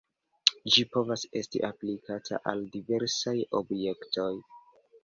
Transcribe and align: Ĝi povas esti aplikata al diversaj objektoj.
Ĝi 0.75 0.85
povas 0.95 1.25
esti 1.41 1.63
aplikata 1.69 2.41
al 2.53 2.67
diversaj 2.79 3.39
objektoj. 3.63 4.33